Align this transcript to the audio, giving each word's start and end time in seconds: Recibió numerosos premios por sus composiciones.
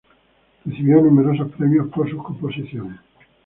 Recibió 0.65 0.99
numerosos 0.99 1.51
premios 1.51 1.87
por 1.89 2.09
sus 2.09 2.23
composiciones. 2.23 2.99